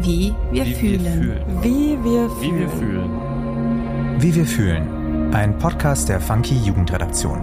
[0.00, 1.00] Wie wir Wie wir fühlen.
[1.00, 1.62] fühlen.
[1.62, 4.20] Wie wir Wie wir fühlen.
[4.20, 5.34] Wie wir fühlen.
[5.34, 7.40] Ein Podcast der Funky Jugendredaktion.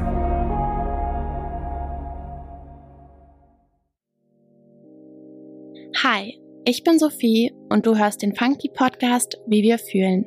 [6.01, 10.25] Hi, ich bin Sophie und du hörst den Funky Podcast Wie wir fühlen.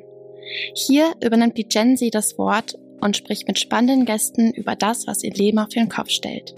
[0.74, 5.22] Hier übernimmt die Gen Z das Wort und spricht mit spannenden Gästen über das, was
[5.22, 6.54] ihr Leben auf den Kopf stellt.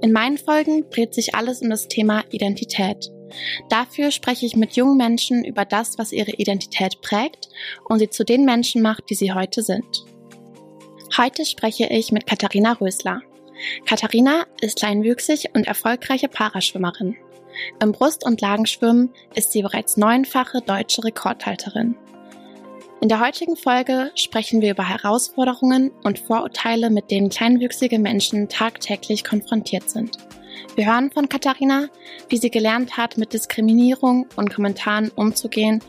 [0.00, 3.10] In meinen Folgen dreht sich alles um das Thema Identität.
[3.68, 7.48] Dafür spreche ich mit jungen Menschen über das, was ihre Identität prägt
[7.84, 10.04] und sie zu den Menschen macht, die sie heute sind.
[11.16, 13.22] Heute spreche ich mit Katharina Rösler.
[13.86, 17.16] Katharina ist kleinwüchsig und erfolgreiche Paraschwimmerin.
[17.80, 21.96] Im Brust- und Lagenschwimmen ist sie bereits neunfache deutsche Rekordhalterin.
[23.02, 29.24] In der heutigen Folge sprechen wir über Herausforderungen und Vorurteile, mit denen kleinwüchsige Menschen tagtäglich
[29.24, 30.16] konfrontiert sind.
[30.74, 31.88] Wir hören von Katharina,
[32.28, 35.82] wie sie gelernt hat, mit Diskriminierung und Kommentaren umzugehen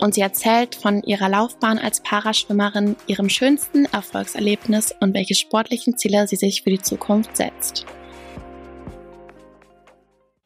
[0.00, 6.28] und sie erzählt von ihrer Laufbahn als Paraschwimmerin, ihrem schönsten Erfolgserlebnis und welche sportlichen Ziele
[6.28, 7.86] sie sich für die Zukunft setzt.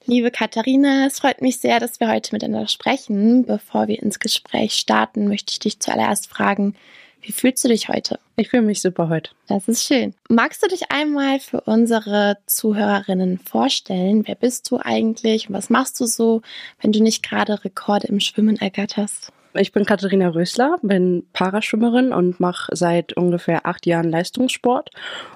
[0.04, 3.44] Liebe Katharina, es freut mich sehr, dass wir heute miteinander sprechen.
[3.44, 6.74] Bevor wir ins Gespräch starten, möchte ich dich zuallererst fragen,
[7.22, 8.18] wie fühlst du dich heute?
[8.36, 9.30] Ich fühle mich super heute.
[9.46, 10.14] Das ist schön.
[10.28, 14.26] Magst du dich einmal für unsere Zuhörerinnen vorstellen?
[14.26, 16.42] Wer bist du eigentlich und was machst du so,
[16.80, 19.32] wenn du nicht gerade Rekorde im Schwimmen ergatterst?
[19.54, 24.90] Ich bin Katharina Rösler, bin Paraschwimmerin und mache seit ungefähr acht Jahren Leistungssport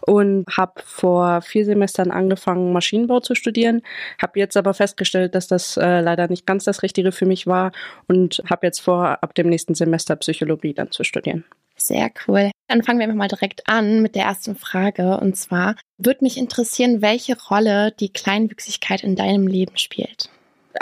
[0.07, 3.83] und habe vor vier Semestern angefangen, Maschinenbau zu studieren.
[4.21, 7.73] Habe jetzt aber festgestellt, dass das äh, leider nicht ganz das Richtige für mich war
[8.09, 11.45] und habe jetzt vor, ab dem nächsten Semester Psychologie dann zu studieren.
[11.79, 12.51] Sehr cool.
[12.69, 15.19] Dann fangen wir einfach mal direkt an mit der ersten Frage.
[15.21, 20.31] Und zwar würde mich interessieren, welche Rolle die Kleinwüchsigkeit in deinem Leben spielt.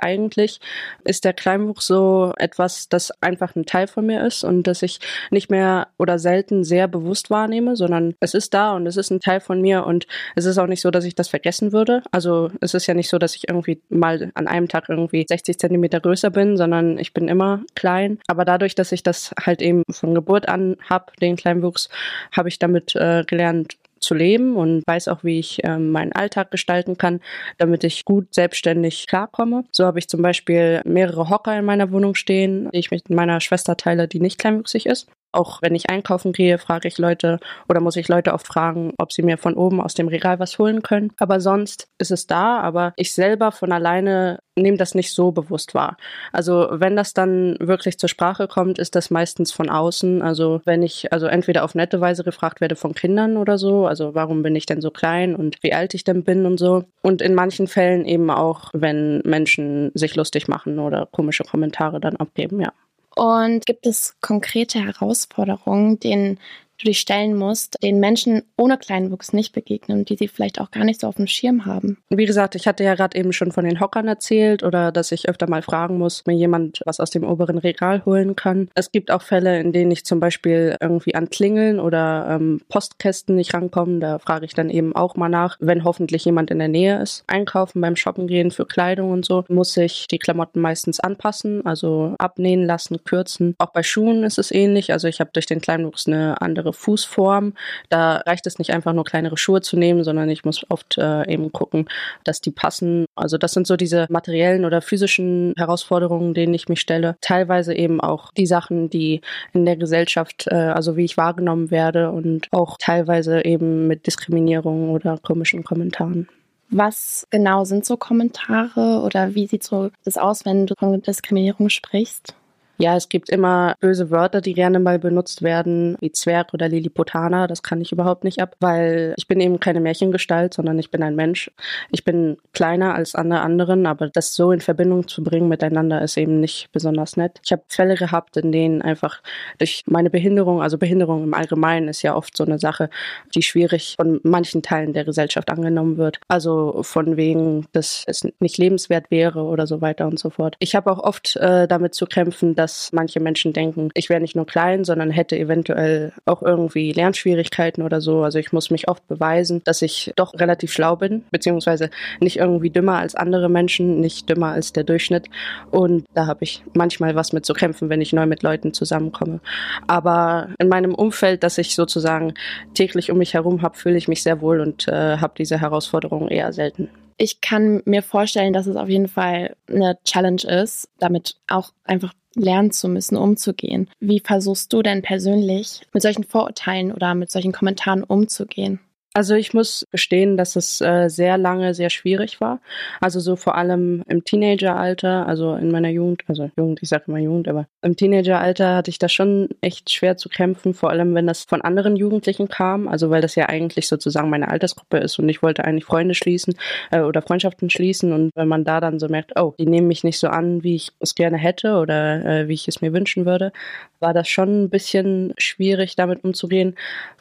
[0.00, 0.61] Eigentlich
[1.05, 5.01] ist der Kleinwuchs so etwas, das einfach ein Teil von mir ist und das ich
[5.31, 9.20] nicht mehr oder selten sehr bewusst wahrnehme, sondern es ist da und es ist ein
[9.20, 12.02] Teil von mir und es ist auch nicht so, dass ich das vergessen würde.
[12.11, 15.58] Also es ist ja nicht so, dass ich irgendwie mal an einem Tag irgendwie 60
[15.58, 18.18] Zentimeter größer bin, sondern ich bin immer klein.
[18.27, 21.89] Aber dadurch, dass ich das halt eben von Geburt an habe, den Kleinwuchs,
[22.33, 26.51] habe ich damit äh, gelernt, zu leben und weiß auch, wie ich ähm, meinen Alltag
[26.51, 27.20] gestalten kann,
[27.59, 29.65] damit ich gut selbstständig klarkomme.
[29.73, 33.41] So habe ich zum Beispiel mehrere Hocker in meiner Wohnung stehen, die ich mit meiner
[33.41, 35.09] Schwester teile, die nicht kleinwüchsig ist.
[35.34, 39.12] Auch wenn ich einkaufen gehe, frage ich Leute oder muss ich Leute oft fragen, ob
[39.12, 41.12] sie mir von oben aus dem Regal was holen können.
[41.18, 45.74] Aber sonst ist es da, aber ich selber von alleine nehme das nicht so bewusst
[45.74, 45.96] wahr.
[46.33, 50.23] Also wenn das dann wirklich zur Sprache kommt, ist das meistens von außen.
[50.23, 54.14] Also wenn ich also entweder auf nette Weise gefragt werde von Kindern oder so, also
[54.14, 56.84] warum bin ich denn so klein und wie alt ich denn bin und so.
[57.02, 62.17] Und in manchen Fällen eben auch, wenn Menschen sich lustig machen oder komische Kommentare dann
[62.17, 62.73] abgeben, ja.
[63.17, 66.41] Und gibt es konkrete Herausforderungen, denen
[66.79, 70.85] du dich stellen musst, den Menschen ohne Kleinwuchs nicht begegnen, die sie vielleicht auch gar
[70.85, 71.98] nicht so auf dem Schirm haben?
[72.11, 75.29] Wie gesagt, ich hatte ja gerade eben schon von den Hockern erzählt oder dass ich
[75.29, 78.68] öfter mal fragen muss, mir jemand was aus dem oberen Regal holen kann.
[78.74, 83.36] Es gibt auch Fälle, in denen ich zum Beispiel irgendwie an Klingeln oder ähm, Postkästen
[83.36, 84.01] nicht rankomme.
[84.01, 87.24] Da frage ich dann eben auch mal nach, wenn hoffentlich jemand in der Nähe ist.
[87.27, 92.14] Einkaufen beim Shoppen gehen für Kleidung und so muss ich die Klamotten meistens anpassen, also
[92.18, 93.55] abnähen lassen, kürzen.
[93.58, 94.92] Auch bei Schuhen ist es ähnlich.
[94.92, 97.55] Also ich habe durch den Kleinwuchs eine andere Fußform.
[97.89, 101.30] Da reicht es nicht einfach nur kleinere Schuhe zu nehmen, sondern ich muss oft äh,
[101.30, 101.89] eben gucken,
[102.25, 103.07] dass die passen.
[103.14, 107.17] Also das sind so diese materiellen oder physischen Herausforderungen, denen ich mich stelle.
[107.20, 109.20] Teilweise eben auch die Sachen, die
[109.53, 114.91] in der Gesellschaft, äh, also wie ich wahrgenommen werde und auch teilweise eben mit Diskriminierung
[114.91, 116.29] oder komischen Kommentaren.
[116.70, 121.69] Was genau sind so Kommentare oder wie sieht so das aus, wenn du von Diskriminierung
[121.69, 122.35] sprichst?
[122.77, 127.46] Ja, es gibt immer böse Wörter, die gerne mal benutzt werden, wie Zwerg oder Lilliputaner.
[127.46, 131.02] Das kann ich überhaupt nicht ab, weil ich bin eben keine Märchengestalt, sondern ich bin
[131.05, 131.52] ein Mensch.
[131.93, 136.17] Ich bin kleiner als alle anderen, aber das so in Verbindung zu bringen miteinander ist
[136.17, 137.41] eben nicht besonders nett.
[137.44, 139.23] Ich habe Fälle gehabt, in denen einfach
[139.59, 142.91] durch meine Behinderung, also Behinderung im Allgemeinen ist ja oft so eine Sache,
[143.37, 146.19] die schwierig von manchen Teilen der Gesellschaft angenommen wird.
[146.26, 150.56] Also von wegen, dass es nicht lebenswert wäre oder so weiter und so fort.
[150.59, 154.22] Ich habe auch oft äh, damit zu kämpfen, dass dass manche Menschen denken, ich wäre
[154.22, 158.22] nicht nur klein, sondern hätte eventuell auch irgendwie Lernschwierigkeiten oder so.
[158.22, 161.90] Also ich muss mich oft beweisen, dass ich doch relativ schlau bin, beziehungsweise
[162.20, 165.26] nicht irgendwie dümmer als andere Menschen, nicht dümmer als der Durchschnitt.
[165.70, 169.40] Und da habe ich manchmal was mit zu kämpfen, wenn ich neu mit Leuten zusammenkomme.
[169.87, 172.32] Aber in meinem Umfeld, das ich sozusagen
[172.72, 176.28] täglich um mich herum habe, fühle ich mich sehr wohl und äh, habe diese Herausforderungen
[176.28, 176.88] eher selten.
[177.16, 182.12] Ich kann mir vorstellen, dass es auf jeden Fall eine Challenge ist, damit auch einfach
[182.34, 183.88] lernen zu müssen, umzugehen.
[184.00, 188.81] Wie versuchst du denn persönlich mit solchen Vorurteilen oder mit solchen Kommentaren umzugehen?
[189.16, 192.61] Also ich muss gestehen, dass es äh, sehr lange sehr schwierig war.
[193.00, 197.19] Also so vor allem im Teenageralter, also in meiner Jugend, also Jugend, ich sage immer
[197.19, 201.28] Jugend, aber im Teenageralter hatte ich da schon echt schwer zu kämpfen, vor allem wenn
[201.28, 205.28] das von anderen Jugendlichen kam, also weil das ja eigentlich sozusagen meine Altersgruppe ist und
[205.28, 206.55] ich wollte eigentlich Freunde schließen
[206.90, 210.02] äh, oder Freundschaften schließen und wenn man da dann so merkt, oh, die nehmen mich
[210.02, 213.26] nicht so an, wie ich es gerne hätte oder äh, wie ich es mir wünschen
[213.26, 213.52] würde,
[214.00, 216.75] war das schon ein bisschen schwierig damit umzugehen.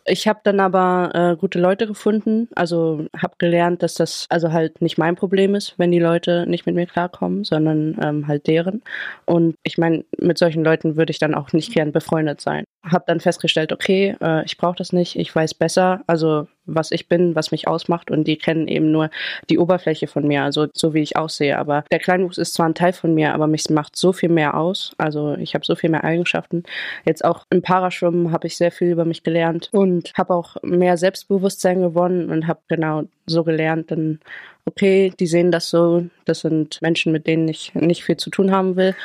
[0.06, 4.82] Ich habe dann aber äh, gute Leute gefunden, also habe gelernt, dass das also halt
[4.82, 8.82] nicht mein Problem ist, wenn die Leute nicht mit mir klarkommen, sondern ähm, halt deren.
[9.26, 12.66] Und ich meine, mit solchen Leuten würde ich dann auch nicht gern befreundet sein.
[12.84, 17.08] Habe dann festgestellt, okay, äh, ich brauche das nicht, ich weiß besser, also was ich
[17.08, 19.10] bin, was mich ausmacht und die kennen eben nur
[19.50, 21.58] die Oberfläche von mir, also so wie ich aussehe.
[21.58, 24.56] Aber der Kleinwuchs ist zwar ein Teil von mir, aber mich macht so viel mehr
[24.56, 24.94] aus.
[24.98, 26.64] Also ich habe so viel mehr Eigenschaften.
[27.06, 30.98] Jetzt auch im Paraschwimmen habe ich sehr viel über mich gelernt und habe auch mehr
[30.98, 34.20] Selbstbewusstsein gewonnen und habe genau so gelernt, dann
[34.66, 38.52] okay, die sehen das so, das sind Menschen, mit denen ich nicht viel zu tun
[38.52, 38.96] haben will,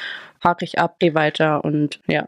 [0.43, 2.27] hake ich ab, gehe weiter und ja.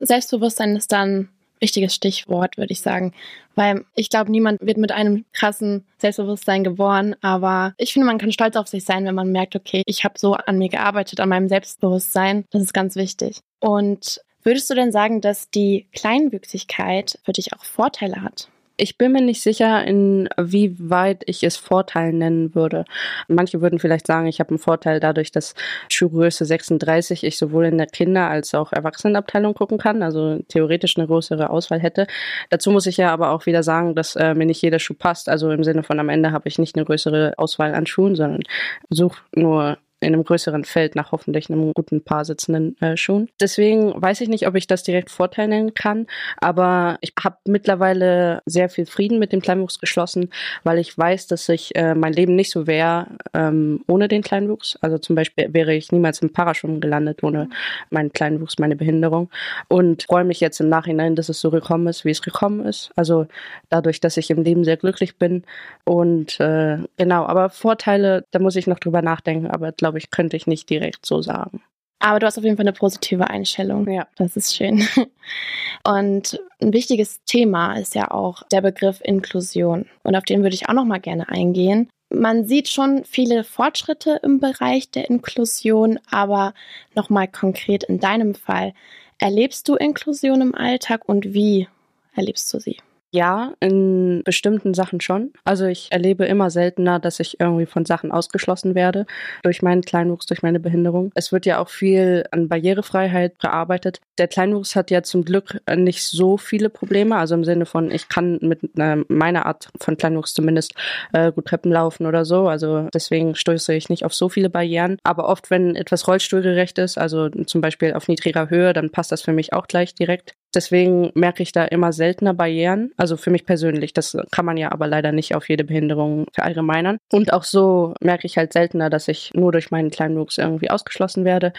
[0.00, 1.28] Selbstbewusstsein ist dann
[1.62, 3.14] wichtiges Stichwort, würde ich sagen.
[3.54, 8.32] Weil ich glaube, niemand wird mit einem krassen Selbstbewusstsein geboren, aber ich finde, man kann
[8.32, 11.28] stolz auf sich sein, wenn man merkt, okay, ich habe so an mir gearbeitet, an
[11.30, 12.44] meinem Selbstbewusstsein.
[12.50, 13.40] Das ist ganz wichtig.
[13.60, 18.48] Und würdest du denn sagen, dass die Kleinwüchsigkeit für dich auch Vorteile hat?
[18.76, 22.84] Ich bin mir nicht sicher, inwieweit ich es Vorteil nennen würde.
[23.28, 25.54] Manche würden vielleicht sagen, ich habe einen Vorteil dadurch, dass
[25.88, 31.06] Schuhgröße 36 ich sowohl in der Kinder- als auch Erwachsenenabteilung gucken kann, also theoretisch eine
[31.06, 32.06] größere Auswahl hätte.
[32.50, 35.28] Dazu muss ich ja aber auch wieder sagen, dass äh, mir nicht jeder Schuh passt.
[35.28, 38.42] Also im Sinne von am Ende habe ich nicht eine größere Auswahl an Schuhen, sondern
[38.90, 43.28] suche nur in einem größeren Feld nach hoffentlich einem guten Paar sitzenden äh, Schuhen.
[43.40, 46.06] Deswegen weiß ich nicht, ob ich das direkt Vorteil nennen kann,
[46.38, 50.30] aber ich habe mittlerweile sehr viel Frieden mit dem Kleinwuchs geschlossen,
[50.64, 54.78] weil ich weiß, dass ich äh, mein Leben nicht so wäre ähm, ohne den Kleinwuchs.
[54.80, 57.48] Also zum Beispiel wäre ich niemals im Paraschwimmen gelandet ohne
[57.90, 59.30] meinen Kleinwuchs, meine Behinderung
[59.68, 62.90] und freue mich jetzt im Nachhinein, dass es so gekommen ist, wie es gekommen ist.
[62.96, 63.26] Also
[63.68, 65.44] dadurch, dass ich im Leben sehr glücklich bin
[65.84, 70.10] und äh, genau, aber Vorteile, da muss ich noch drüber nachdenken, aber glaube glaube ich,
[70.10, 71.62] könnte ich nicht direkt so sagen.
[71.98, 73.88] Aber du hast auf jeden Fall eine positive Einstellung.
[73.88, 74.08] Ja.
[74.16, 74.88] Das ist schön.
[75.86, 79.86] Und ein wichtiges Thema ist ja auch der Begriff Inklusion.
[80.02, 81.90] Und auf den würde ich auch noch mal gerne eingehen.
[82.08, 86.54] Man sieht schon viele Fortschritte im Bereich der Inklusion, aber
[86.94, 88.72] noch mal konkret in deinem Fall.
[89.18, 91.68] Erlebst du Inklusion im Alltag und wie
[92.14, 92.78] erlebst du sie?
[93.14, 95.34] Ja, in bestimmten Sachen schon.
[95.44, 99.04] Also ich erlebe immer seltener, dass ich irgendwie von Sachen ausgeschlossen werde
[99.42, 101.12] durch meinen Kleinwuchs, durch meine Behinderung.
[101.14, 104.00] Es wird ja auch viel an Barrierefreiheit gearbeitet.
[104.16, 108.08] Der Kleinwuchs hat ja zum Glück nicht so viele Probleme, also im Sinne von, ich
[108.08, 110.72] kann mit äh, meiner Art von Kleinwuchs zumindest
[111.12, 112.48] äh, gut Treppen laufen oder so.
[112.48, 114.96] Also deswegen stoße ich nicht auf so viele Barrieren.
[115.02, 119.20] Aber oft, wenn etwas rollstuhlgerecht ist, also zum Beispiel auf niedriger Höhe, dann passt das
[119.20, 120.32] für mich auch gleich direkt.
[120.54, 122.92] Deswegen merke ich da immer seltener Barrieren.
[122.96, 123.92] Also für mich persönlich.
[123.92, 126.98] Das kann man ja aber leider nicht auf jede Behinderung verallgemeinern.
[127.12, 131.24] Und auch so merke ich halt seltener, dass ich nur durch meinen Kleinwuchs irgendwie ausgeschlossen
[131.24, 131.52] werde.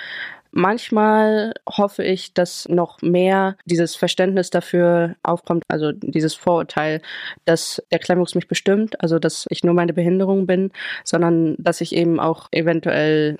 [0.55, 7.01] Manchmal hoffe ich, dass noch mehr dieses Verständnis dafür aufkommt, also dieses Vorurteil,
[7.45, 10.71] dass der Kleinwuchs mich bestimmt, also dass ich nur meine Behinderung bin,
[11.03, 13.37] sondern dass ich eben auch eventuell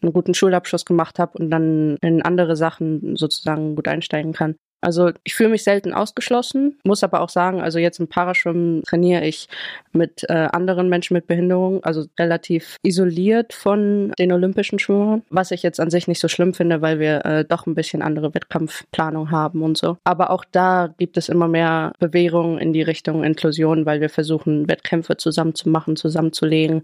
[0.00, 4.56] einen guten Schulabschluss gemacht habe und dann in andere Sachen sozusagen gut einsteigen kann.
[4.80, 9.26] Also ich fühle mich selten ausgeschlossen, muss aber auch sagen, also jetzt im Paraschwimmen trainiere
[9.26, 9.48] ich
[9.92, 15.62] mit äh, anderen Menschen mit Behinderung, also relativ isoliert von den olympischen Schwimmern, was ich
[15.62, 19.30] jetzt an sich nicht so schlimm finde, weil wir äh, doch ein bisschen andere Wettkampfplanung
[19.30, 19.98] haben und so.
[20.04, 24.68] Aber auch da gibt es immer mehr Bewegungen in die Richtung Inklusion, weil wir versuchen,
[24.68, 26.82] Wettkämpfe zusammen zu machen, zusammenzulegen.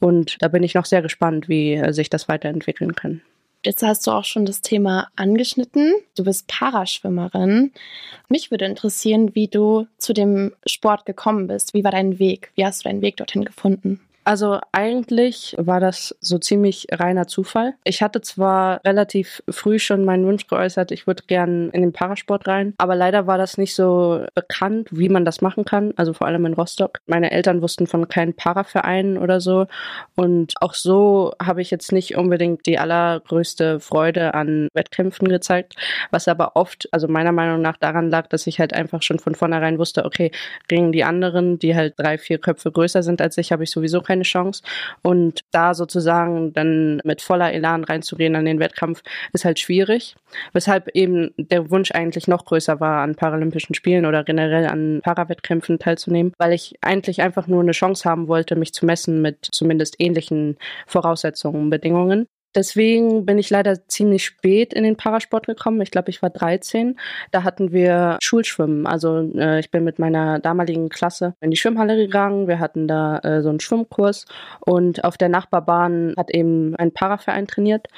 [0.00, 3.22] Und da bin ich noch sehr gespannt, wie äh, sich das weiterentwickeln kann.
[3.68, 5.92] Jetzt hast du auch schon das Thema angeschnitten.
[6.16, 7.70] Du bist Paraschwimmerin.
[8.30, 11.74] Mich würde interessieren, wie du zu dem Sport gekommen bist.
[11.74, 12.50] Wie war dein Weg?
[12.54, 14.00] Wie hast du deinen Weg dorthin gefunden?
[14.28, 17.72] Also eigentlich war das so ziemlich reiner Zufall.
[17.82, 22.46] Ich hatte zwar relativ früh schon meinen Wunsch geäußert, ich würde gern in den Parasport
[22.46, 26.26] rein, aber leider war das nicht so bekannt, wie man das machen kann, also vor
[26.26, 27.00] allem in Rostock.
[27.06, 29.66] Meine Eltern wussten von keinen Paravereinen oder so
[30.14, 35.74] und auch so habe ich jetzt nicht unbedingt die allergrößte Freude an Wettkämpfen gezeigt,
[36.10, 39.34] was aber oft, also meiner Meinung nach daran lag, dass ich halt einfach schon von
[39.34, 40.32] vornherein wusste, okay,
[40.68, 44.02] gegen die anderen, die halt drei, vier Köpfe größer sind als ich, habe ich sowieso
[44.02, 44.62] keine keine Chance.
[45.02, 50.16] Und da sozusagen dann mit voller Elan reinzugehen an den Wettkampf, ist halt schwierig.
[50.52, 55.78] Weshalb eben der Wunsch eigentlich noch größer war, an Paralympischen Spielen oder generell an Parawettkämpfen
[55.78, 59.96] teilzunehmen, weil ich eigentlich einfach nur eine Chance haben wollte, mich zu messen mit zumindest
[59.98, 60.56] ähnlichen
[60.86, 62.26] Voraussetzungen, Bedingungen.
[62.54, 65.80] Deswegen bin ich leider ziemlich spät in den Parasport gekommen.
[65.80, 66.98] Ich glaube, ich war 13.
[67.30, 68.86] Da hatten wir Schulschwimmen.
[68.86, 72.48] Also äh, ich bin mit meiner damaligen Klasse in die Schwimmhalle gegangen.
[72.48, 74.24] Wir hatten da äh, so einen Schwimmkurs
[74.60, 77.88] und auf der Nachbarbahn hat eben ein Paraverein trainiert.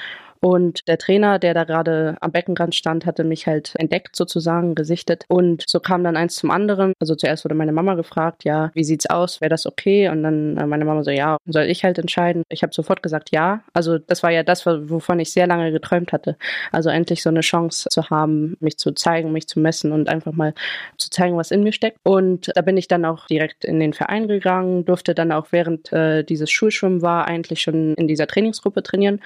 [0.41, 5.25] Und der Trainer, der da gerade am Beckenrand stand, hatte mich halt entdeckt sozusagen, gesichtet.
[5.29, 6.95] Und so kam dann eins zum anderen.
[6.99, 9.41] Also zuerst wurde meine Mama gefragt, ja, wie sieht's aus?
[9.41, 10.09] Wäre das okay?
[10.09, 12.43] Und dann äh, meine Mama so, ja, soll ich halt entscheiden?
[12.49, 13.63] Ich habe sofort gesagt, ja.
[13.75, 16.37] Also das war ja das, wovon ich sehr lange geträumt hatte.
[16.73, 20.33] Also endlich so eine Chance zu haben, mich zu zeigen, mich zu messen und einfach
[20.33, 20.55] mal
[20.97, 21.99] zu zeigen, was in mir steckt.
[22.03, 25.93] Und da bin ich dann auch direkt in den Verein gegangen, durfte dann auch während
[25.93, 29.21] äh, dieses Schulschwimmen war eigentlich schon in dieser Trainingsgruppe trainieren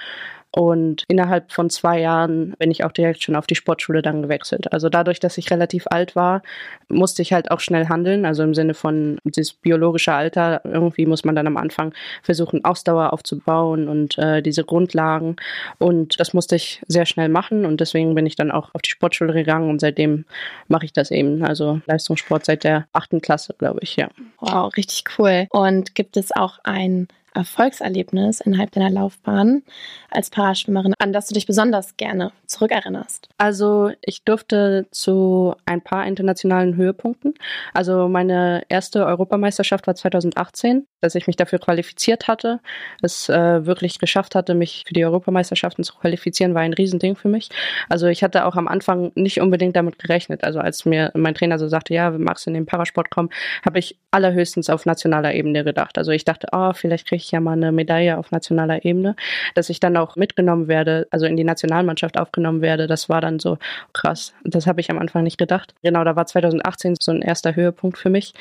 [0.55, 4.71] und innerhalb von zwei Jahren bin ich auch direkt schon auf die Sportschule dann gewechselt.
[4.71, 6.43] Also dadurch, dass ich relativ alt war,
[6.87, 8.25] musste ich halt auch schnell handeln.
[8.25, 10.61] Also im Sinne von das biologische Alter.
[10.63, 11.93] Irgendwie muss man dann am Anfang
[12.23, 15.35] versuchen, Ausdauer aufzubauen und äh, diese Grundlagen.
[15.77, 17.65] Und das musste ich sehr schnell machen.
[17.65, 20.23] Und deswegen bin ich dann auch auf die Sportschule gegangen und seitdem
[20.69, 21.43] mache ich das eben.
[21.43, 24.07] Also Leistungssport seit der achten Klasse, glaube ich, ja.
[24.39, 25.47] Wow, richtig cool.
[25.49, 29.63] Und gibt es auch ein Erfolgserlebnis innerhalb deiner Laufbahn
[30.09, 33.29] als Paraschwimmerin, an das du dich besonders gerne zurückerinnerst?
[33.37, 37.33] Also ich durfte zu ein paar internationalen Höhepunkten.
[37.73, 42.59] Also meine erste Europameisterschaft war 2018, dass ich mich dafür qualifiziert hatte.
[43.01, 47.27] Es äh, wirklich geschafft hatte, mich für die Europameisterschaften zu qualifizieren, war ein Riesending für
[47.27, 47.49] mich.
[47.89, 50.43] Also ich hatte auch am Anfang nicht unbedingt damit gerechnet.
[50.43, 53.29] Also als mir mein Trainer so sagte, ja, magst du in den Parasport kommen,
[53.65, 55.97] habe ich allerhöchstens auf nationaler Ebene gedacht.
[55.97, 59.15] Also ich dachte, oh, vielleicht kriege ich ja mal eine Medaille auf nationaler Ebene,
[59.53, 62.87] dass ich dann auch mitgenommen werde, also in die Nationalmannschaft aufgenommen werde.
[62.87, 63.57] Das war dann so
[63.93, 64.33] krass.
[64.43, 65.73] Das habe ich am Anfang nicht gedacht.
[65.83, 68.33] Genau, da war 2018 so ein erster Höhepunkt für mich.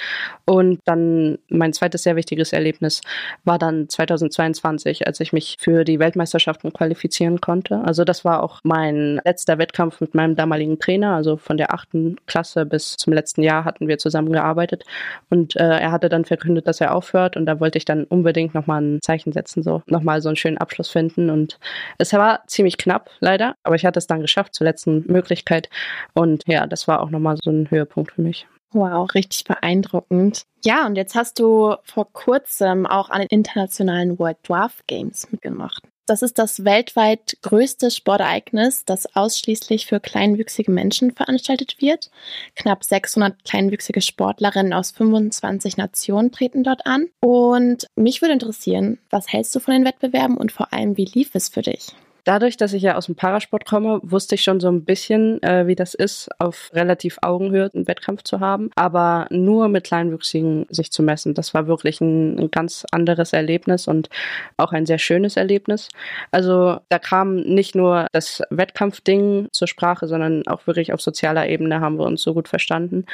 [0.44, 3.00] Und dann mein zweites sehr wichtiges Erlebnis
[3.44, 7.80] war dann 2022, als ich mich für die Weltmeisterschaften qualifizieren konnte.
[7.84, 11.14] Also das war auch mein letzter Wettkampf mit meinem damaligen Trainer.
[11.14, 14.84] Also von der achten Klasse bis zum letzten Jahr hatten wir zusammen gearbeitet.
[15.30, 17.36] Und äh, er hatte dann verkündet, dass er aufhört.
[17.36, 20.58] Und da wollte ich dann unbedingt nochmal ein Zeichen setzen, so nochmal so einen schönen
[20.58, 21.30] Abschluss finden.
[21.30, 21.58] Und
[21.98, 25.68] es war ziemlich knapp, leider, aber ich hatte es dann geschafft zur letzten Möglichkeit.
[26.14, 28.46] Und ja, das war auch nochmal so ein Höhepunkt für mich.
[28.72, 30.42] Wow, richtig beeindruckend.
[30.64, 35.82] Ja, und jetzt hast du vor kurzem auch an den internationalen World Dwarf Games mitgemacht.
[36.06, 42.10] Das ist das weltweit größte Sportereignis, das ausschließlich für kleinwüchsige Menschen veranstaltet wird.
[42.56, 47.06] Knapp 600 kleinwüchsige Sportlerinnen aus 25 Nationen treten dort an.
[47.20, 51.34] Und mich würde interessieren, was hältst du von den Wettbewerben und vor allem, wie lief
[51.34, 51.94] es für dich?
[52.24, 55.66] Dadurch, dass ich ja aus dem Parasport komme, wusste ich schon so ein bisschen, äh,
[55.66, 58.70] wie das ist, auf relativ Augenhöhe einen Wettkampf zu haben.
[58.76, 63.86] Aber nur mit Kleinwüchsigen sich zu messen, das war wirklich ein, ein ganz anderes Erlebnis
[63.86, 64.08] und
[64.56, 65.88] auch ein sehr schönes Erlebnis.
[66.30, 71.80] Also da kam nicht nur das Wettkampfding zur Sprache, sondern auch wirklich auf sozialer Ebene
[71.80, 73.04] haben wir uns so gut verstanden.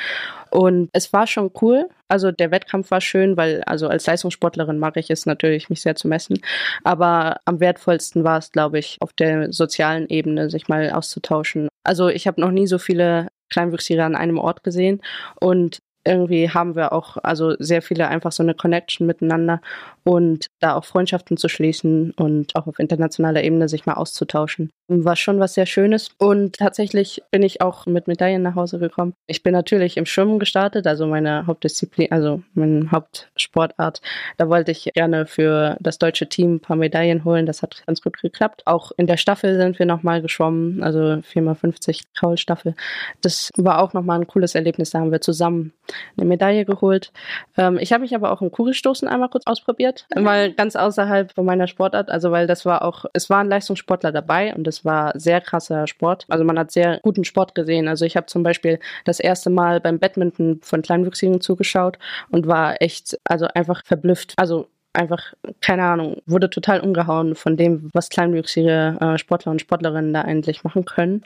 [0.50, 4.96] Und es war schon cool, also der Wettkampf war schön, weil also als Leistungssportlerin mag
[4.96, 6.40] ich es natürlich, mich sehr zu messen.
[6.84, 11.68] Aber am wertvollsten war es, glaube ich, auf der sozialen Ebene sich mal auszutauschen.
[11.84, 15.00] Also ich habe noch nie so viele Kleinwüchsige an einem Ort gesehen
[15.40, 19.60] und irgendwie haben wir auch also sehr viele einfach so eine Connection miteinander
[20.02, 24.70] und da auch Freundschaften zu schließen und auch auf internationaler Ebene sich mal auszutauschen.
[24.92, 29.14] War schon was sehr Schönes und tatsächlich bin ich auch mit Medaillen nach Hause gekommen.
[29.28, 34.00] Ich bin natürlich im Schwimmen gestartet, also meine Hauptdisziplin, also meine Hauptsportart.
[34.36, 37.46] Da wollte ich gerne für das deutsche Team ein paar Medaillen holen.
[37.46, 38.62] Das hat ganz gut geklappt.
[38.66, 42.74] Auch in der Staffel sind wir nochmal geschwommen, also 4x50 Kraulstaffel.
[43.20, 44.90] Das war auch nochmal ein cooles Erlebnis.
[44.90, 45.72] Da haben wir zusammen
[46.16, 47.12] eine Medaille geholt.
[47.56, 51.44] Ähm, ich habe mich aber auch im Kugelstoßen einmal kurz ausprobiert, mal ganz außerhalb von
[51.44, 55.86] meiner Sportart, also weil das war auch, es waren Leistungssportler dabei und war sehr krasser
[55.86, 56.26] Sport.
[56.28, 57.88] Also man hat sehr guten Sport gesehen.
[57.88, 61.98] Also ich habe zum Beispiel das erste Mal beim Badminton von Kleinwüchsigen zugeschaut
[62.30, 64.34] und war echt, also einfach verblüfft.
[64.36, 70.12] Also einfach, keine Ahnung, wurde total umgehauen von dem, was kleinwüchsige äh, Sportler und Sportlerinnen
[70.12, 71.22] da eigentlich machen können.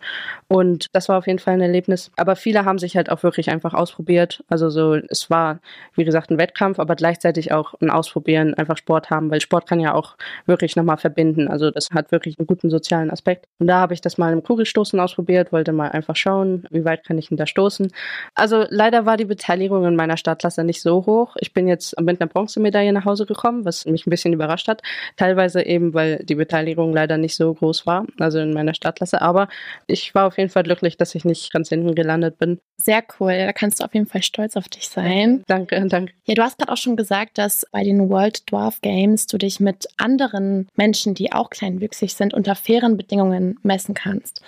[0.48, 2.10] Und das war auf jeden Fall ein Erlebnis.
[2.16, 4.44] Aber viele haben sich halt auch wirklich einfach ausprobiert.
[4.48, 5.60] Also so, es war,
[5.94, 9.80] wie gesagt, ein Wettkampf, aber gleichzeitig auch ein Ausprobieren, einfach Sport haben, weil Sport kann
[9.80, 11.48] ja auch wirklich nochmal verbinden.
[11.48, 13.46] Also das hat wirklich einen guten sozialen Aspekt.
[13.58, 17.04] Und da habe ich das mal im Kugelstoßen ausprobiert, wollte mal einfach schauen, wie weit
[17.04, 17.90] kann ich denn da stoßen.
[18.34, 21.36] Also leider war die Beteiligung in meiner Startklasse nicht so hoch.
[21.40, 24.68] Ich bin jetzt mit einer Bronzemedaille nach Hause gekommen bekommen, was mich ein bisschen überrascht
[24.68, 24.82] hat.
[25.16, 29.22] Teilweise eben, weil die Beteiligung leider nicht so groß war, also in meiner Startklasse.
[29.22, 29.48] Aber
[29.86, 32.58] ich war auf jeden Fall glücklich, dass ich nicht ganz hinten gelandet bin.
[32.76, 33.36] Sehr cool.
[33.38, 35.42] Da kannst du auf jeden Fall stolz auf dich sein.
[35.46, 36.12] Danke, danke.
[36.24, 39.60] Ja, du hast gerade auch schon gesagt, dass bei den World Dwarf Games du dich
[39.60, 44.42] mit anderen Menschen, die auch kleinwüchsig sind, unter fairen Bedingungen messen kannst.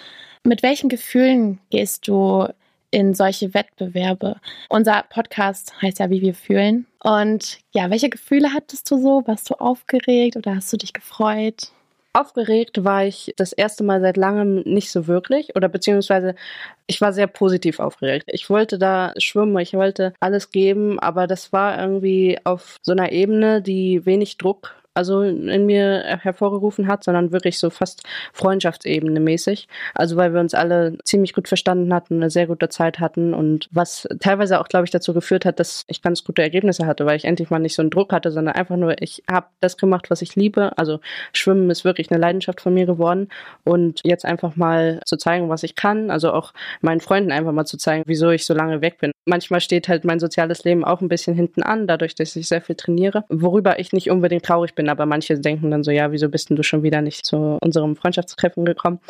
[0.45, 2.47] Mit welchen Gefühlen gehst du
[2.93, 4.37] in solche Wettbewerbe?
[4.69, 6.87] Unser Podcast heißt ja, wie wir fühlen.
[7.07, 9.23] Und ja, welche Gefühle hattest du so?
[9.27, 11.71] Warst du aufgeregt oder hast du dich gefreut?
[12.13, 16.35] Aufgeregt war ich das erste Mal seit langem nicht so wirklich oder beziehungsweise
[16.89, 18.25] ich war sehr positiv aufgeregt.
[18.33, 23.13] Ich wollte da schwimmen, ich wollte alles geben, aber das war irgendwie auf so einer
[23.13, 29.69] Ebene, die wenig Druck also in mir hervorgerufen hat, sondern wirklich so fast Freundschaftsebene mäßig.
[29.95, 33.69] Also weil wir uns alle ziemlich gut verstanden hatten, eine sehr gute Zeit hatten und
[33.71, 37.17] was teilweise auch, glaube ich, dazu geführt hat, dass ich ganz gute Ergebnisse hatte, weil
[37.17, 40.11] ich endlich mal nicht so einen Druck hatte, sondern einfach nur, ich habe das gemacht,
[40.11, 40.77] was ich liebe.
[40.79, 41.01] Also
[41.33, 43.29] Schwimmen ist wirklich eine Leidenschaft von mir geworden
[43.65, 47.67] und jetzt einfach mal zu zeigen, was ich kann, also auch meinen Freunden einfach mal
[47.67, 49.13] zu zeigen, wieso ich so lange weg bin.
[49.27, 52.63] Manchmal steht halt mein soziales Leben auch ein bisschen hinten an, dadurch, dass ich sehr
[52.63, 56.29] viel trainiere, worüber ich nicht unbedingt traurig bin aber manche denken dann so, ja, wieso
[56.29, 59.01] bist denn du schon wieder nicht zu unserem Freundschaftstreffen gekommen?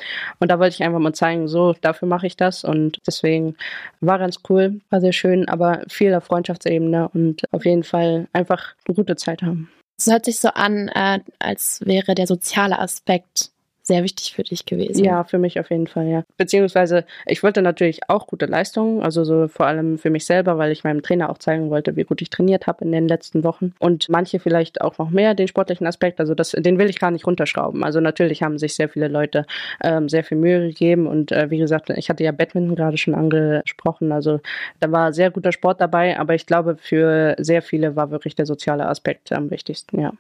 [0.40, 3.56] Und da wollte ich einfach mal zeigen, so, dafür mache ich das und deswegen
[4.00, 8.74] war ganz cool, war sehr schön, aber viel auf Freundschaftsebene und auf jeden Fall einfach
[8.86, 9.70] eine gute Zeit haben.
[9.98, 13.50] Es hört sich so an, äh, als wäre der soziale Aspekt
[13.86, 15.04] sehr wichtig für dich gewesen.
[15.04, 16.24] Ja, für mich auf jeden Fall, ja.
[16.36, 20.72] Beziehungsweise ich wollte natürlich auch gute Leistungen, also so vor allem für mich selber, weil
[20.72, 23.74] ich meinem Trainer auch zeigen wollte, wie gut ich trainiert habe in den letzten Wochen.
[23.78, 27.12] Und manche vielleicht auch noch mehr den sportlichen Aspekt, also das, den will ich gar
[27.12, 27.84] nicht runterschrauben.
[27.84, 29.46] Also natürlich haben sich sehr viele Leute
[29.84, 33.14] ähm, sehr viel Mühe gegeben und äh, wie gesagt, ich hatte ja Badminton gerade schon
[33.14, 34.40] angesprochen, also
[34.80, 38.46] da war sehr guter Sport dabei, aber ich glaube, für sehr viele war wirklich der
[38.46, 40.12] soziale Aspekt am wichtigsten, ja.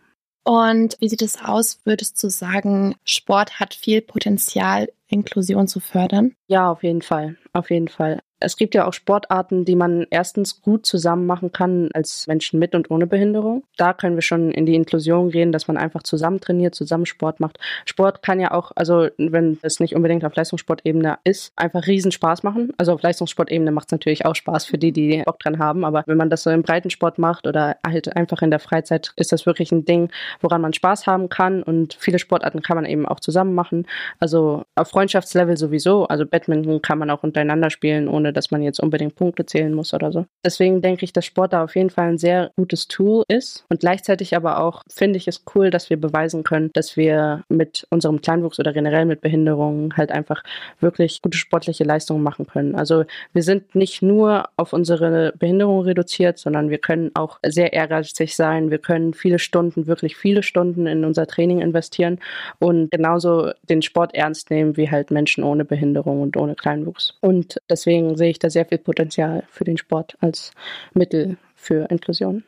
[0.46, 1.80] Und wie sieht es aus?
[1.84, 6.36] Würdest du sagen, Sport hat viel Potenzial, Inklusion zu fördern?
[6.46, 7.36] Ja, auf jeden Fall.
[7.52, 8.20] Auf jeden Fall.
[8.38, 12.74] Es gibt ja auch Sportarten, die man erstens gut zusammen machen kann als Menschen mit
[12.74, 13.64] und ohne Behinderung.
[13.78, 17.40] Da können wir schon in die Inklusion gehen, dass man einfach zusammen trainiert, zusammen Sport
[17.40, 17.58] macht.
[17.86, 22.42] Sport kann ja auch, also wenn es nicht unbedingt auf Leistungssportebene ist, einfach riesen Spaß
[22.42, 22.72] machen.
[22.76, 25.84] Also auf Leistungssportebene macht es natürlich auch Spaß für die, die Bock dran haben.
[25.84, 29.32] Aber wenn man das so im Breitensport macht oder halt einfach in der Freizeit, ist
[29.32, 30.10] das wirklich ein Ding,
[30.42, 31.62] woran man Spaß haben kann.
[31.62, 33.86] Und viele Sportarten kann man eben auch zusammen machen.
[34.20, 36.06] Also auf Freundschaftslevel sowieso.
[36.06, 39.72] Also Badminton kann man auch untereinander spielen, ohne ohne dass man jetzt unbedingt Punkte zählen
[39.72, 40.26] muss oder so.
[40.44, 43.64] Deswegen denke ich, dass Sport da auf jeden Fall ein sehr gutes Tool ist.
[43.68, 47.86] Und gleichzeitig aber auch finde ich es cool, dass wir beweisen können, dass wir mit
[47.90, 50.42] unserem Kleinwuchs oder generell mit Behinderungen halt einfach
[50.80, 52.74] wirklich gute sportliche Leistungen machen können.
[52.74, 58.34] Also wir sind nicht nur auf unsere Behinderung reduziert, sondern wir können auch sehr ehrgeizig
[58.34, 58.70] sein.
[58.70, 62.18] Wir können viele Stunden, wirklich viele Stunden in unser Training investieren
[62.58, 67.14] und genauso den Sport ernst nehmen wie halt Menschen ohne Behinderung und ohne Kleinwuchs.
[67.20, 70.52] Und deswegen sehe ich da sehr viel Potenzial für den Sport als
[70.94, 72.44] Mittel für Inklusion.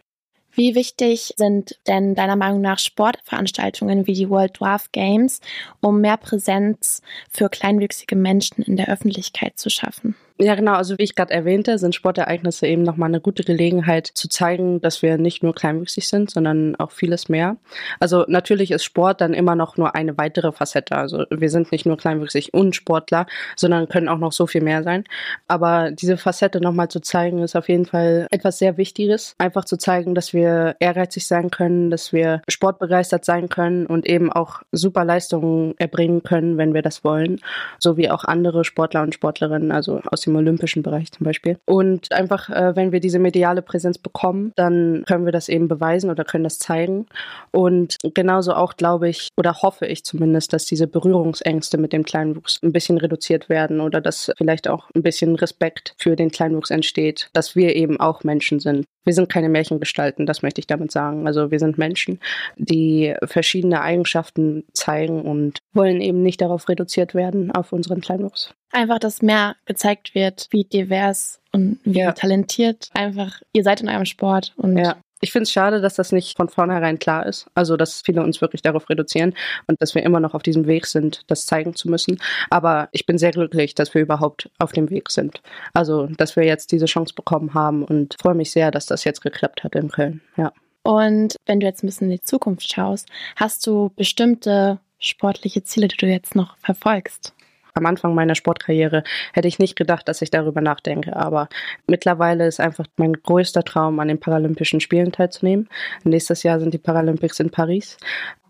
[0.52, 5.40] Wie wichtig sind denn deiner Meinung nach Sportveranstaltungen wie die World Dwarf Games,
[5.80, 10.16] um mehr Präsenz für kleinwüchsige Menschen in der Öffentlichkeit zu schaffen?
[10.40, 10.74] Ja, genau.
[10.74, 15.02] Also wie ich gerade erwähnte, sind Sportereignisse eben nochmal eine gute Gelegenheit zu zeigen, dass
[15.02, 17.56] wir nicht nur kleinwüchsig sind, sondern auch vieles mehr.
[17.98, 20.94] Also natürlich ist Sport dann immer noch nur eine weitere Facette.
[20.94, 24.84] Also wir sind nicht nur kleinwüchsig und Sportler, sondern können auch noch so viel mehr
[24.84, 25.02] sein.
[25.48, 29.34] Aber diese Facette nochmal zu zeigen, ist auf jeden Fall etwas sehr Wichtiges.
[29.38, 34.32] Einfach zu zeigen, dass wir ehrgeizig sein können, dass wir sportbegeistert sein können und eben
[34.32, 37.40] auch super Leistungen erbringen können, wenn wir das wollen.
[37.80, 41.58] So wie auch andere Sportler und Sportlerinnen, also aus dem olympischen Bereich zum Beispiel.
[41.64, 46.10] Und einfach, äh, wenn wir diese mediale Präsenz bekommen, dann können wir das eben beweisen
[46.10, 47.06] oder können das zeigen.
[47.50, 52.60] Und genauso auch glaube ich oder hoffe ich zumindest, dass diese Berührungsängste mit dem Kleinwuchs
[52.62, 57.30] ein bisschen reduziert werden oder dass vielleicht auch ein bisschen Respekt für den Kleinwuchs entsteht,
[57.32, 58.84] dass wir eben auch Menschen sind.
[59.04, 61.26] Wir sind keine Märchengestalten, das möchte ich damit sagen.
[61.26, 62.20] Also wir sind Menschen,
[62.56, 68.52] die verschiedene Eigenschaften zeigen und wollen eben nicht darauf reduziert werden, auf unseren Kleinwuchs.
[68.70, 72.12] Einfach, dass mehr gezeigt wird, wie divers und wie ja.
[72.12, 74.52] talentiert einfach ihr seid in eurem Sport.
[74.56, 74.96] Und ja.
[75.20, 77.48] Ich finde es schade, dass das nicht von vornherein klar ist.
[77.54, 79.34] Also, dass viele uns wirklich darauf reduzieren
[79.66, 82.20] und dass wir immer noch auf diesem Weg sind, das zeigen zu müssen.
[82.50, 85.40] Aber ich bin sehr glücklich, dass wir überhaupt auf dem Weg sind.
[85.74, 89.20] Also, dass wir jetzt diese Chance bekommen haben und freue mich sehr, dass das jetzt
[89.20, 90.20] geklappt hat in Köln.
[90.36, 90.52] Ja.
[90.84, 95.88] Und wenn du jetzt ein bisschen in die Zukunft schaust, hast du bestimmte sportliche Ziele,
[95.88, 97.34] die du jetzt noch verfolgst?
[97.78, 101.16] Am Anfang meiner Sportkarriere hätte ich nicht gedacht, dass ich darüber nachdenke.
[101.16, 101.48] Aber
[101.86, 105.68] mittlerweile ist einfach mein größter Traum, an den Paralympischen Spielen teilzunehmen.
[106.04, 107.96] Nächstes Jahr sind die Paralympics in Paris.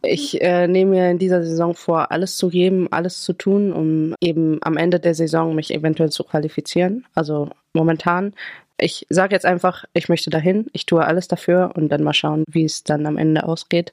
[0.03, 4.15] Ich äh, nehme mir in dieser Saison vor, alles zu geben, alles zu tun, um
[4.21, 7.05] eben am Ende der Saison mich eventuell zu qualifizieren.
[7.15, 8.33] Also momentan
[8.79, 12.45] ich sage jetzt einfach, ich möchte dahin, ich tue alles dafür und dann mal schauen,
[12.49, 13.93] wie es dann am Ende ausgeht.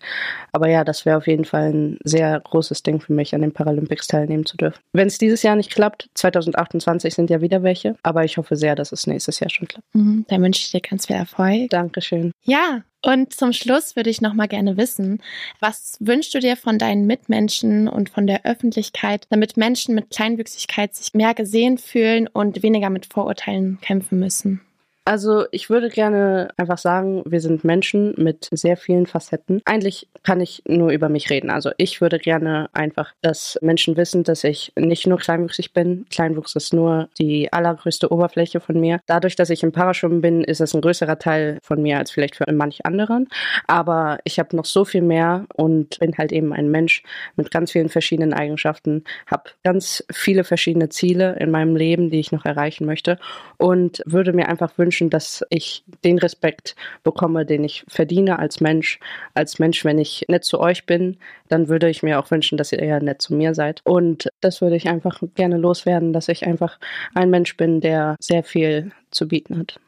[0.52, 3.52] Aber ja, das wäre auf jeden Fall ein sehr großes Ding für mich, an den
[3.52, 4.80] Paralympics teilnehmen zu dürfen.
[4.94, 8.76] Wenn es dieses Jahr nicht klappt, 2028 sind ja wieder welche, aber ich hoffe sehr,
[8.76, 9.88] dass es nächstes Jahr schon klappt.
[9.94, 11.70] Mhm, dann wünsche ich dir ganz viel Erfolg.
[11.70, 12.32] Dankeschön.
[12.44, 15.22] Ja, und zum Schluss würde ich noch mal gerne wissen,
[15.60, 20.96] was wünschst du dir von deinen Mitmenschen und von der Öffentlichkeit, damit Menschen mit Kleinwüchsigkeit
[20.96, 24.62] sich mehr gesehen fühlen und weniger mit Vorurteilen kämpfen müssen?
[25.08, 29.62] Also ich würde gerne einfach sagen, wir sind Menschen mit sehr vielen Facetten.
[29.64, 31.52] Eigentlich kann ich nur über mich reden.
[31.52, 36.08] Also ich würde gerne einfach, dass Menschen wissen, dass ich nicht nur kleinwüchsig bin.
[36.10, 39.00] Kleinwuchs ist nur die allergrößte Oberfläche von mir.
[39.06, 42.36] Dadurch, dass ich im Paraschwimmen bin, ist es ein größerer Teil von mir als vielleicht
[42.36, 43.28] für manch anderen.
[43.68, 47.04] Aber ich habe noch so viel mehr und bin halt eben ein Mensch
[47.36, 52.32] mit ganz vielen verschiedenen Eigenschaften, habe ganz viele verschiedene Ziele in meinem Leben, die ich
[52.32, 53.20] noch erreichen möchte
[53.58, 58.62] und würde mir einfach wünschen, wünschen, dass ich den Respekt bekomme, den ich verdiene als
[58.62, 59.00] Mensch.
[59.34, 61.18] Als Mensch, wenn ich nett zu euch bin,
[61.50, 63.82] dann würde ich mir auch wünschen, dass ihr eher nett zu mir seid.
[63.84, 66.80] Und das würde ich einfach gerne loswerden, dass ich einfach
[67.14, 69.80] ein Mensch bin, der sehr viel zu bieten hat.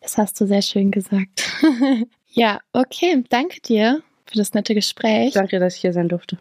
[0.00, 1.50] Das hast du sehr schön gesagt.
[2.28, 3.24] ja, okay.
[3.28, 5.32] Danke dir für das nette Gespräch.
[5.32, 6.38] Danke, dass ich hier sein durfte.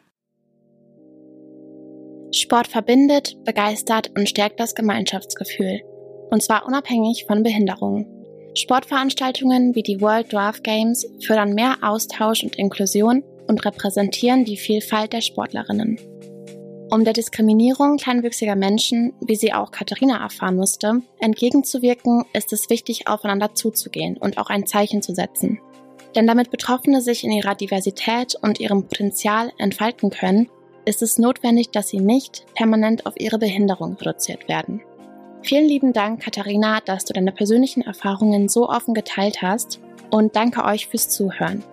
[2.32, 5.82] Sport verbindet, begeistert und stärkt das Gemeinschaftsgefühl
[6.30, 8.08] und zwar unabhängig von Behinderungen.
[8.56, 15.14] Sportveranstaltungen wie die World Dwarf Games fördern mehr Austausch und Inklusion und repräsentieren die Vielfalt
[15.14, 16.00] der Sportlerinnen.
[16.92, 23.08] Um der Diskriminierung kleinwüchsiger Menschen, wie sie auch Katharina erfahren musste, entgegenzuwirken, ist es wichtig,
[23.08, 25.60] aufeinander zuzugehen und auch ein Zeichen zu setzen.
[26.16, 30.50] Denn damit Betroffene sich in ihrer Diversität und ihrem Potenzial entfalten können,
[30.86, 34.82] ist es notwendig, dass sie nicht permanent auf ihre Behinderung reduziert werden.
[35.42, 40.66] Vielen lieben Dank, Katharina, dass du deine persönlichen Erfahrungen so offen geteilt hast und danke
[40.66, 41.64] euch fürs Zuhören.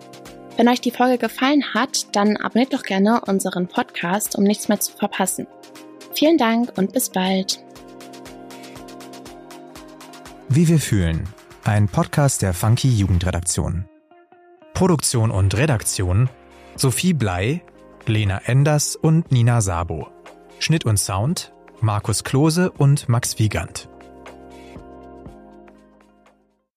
[0.55, 4.79] Wenn euch die Folge gefallen hat, dann abonniert doch gerne unseren Podcast, um nichts mehr
[4.79, 5.47] zu verpassen.
[6.13, 7.63] Vielen Dank und bis bald.
[10.49, 11.27] Wie wir fühlen.
[11.63, 13.85] Ein Podcast der Funky Jugendredaktion.
[14.73, 16.29] Produktion und Redaktion
[16.77, 17.63] Sophie Blei,
[18.05, 20.07] Lena Enders und Nina Sabo.
[20.59, 23.87] Schnitt und Sound Markus Klose und Max Wiegand.